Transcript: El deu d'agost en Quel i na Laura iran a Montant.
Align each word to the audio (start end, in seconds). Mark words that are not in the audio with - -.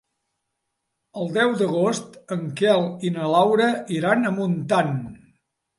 El 1.23 1.29
deu 1.35 1.53
d'agost 1.61 2.17
en 2.37 2.49
Quel 2.63 2.89
i 3.11 3.15
na 3.19 3.31
Laura 3.37 3.73
iran 4.01 4.25
a 4.25 4.35
Montant. 4.41 4.97